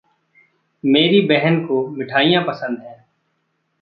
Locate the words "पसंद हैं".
2.43-3.05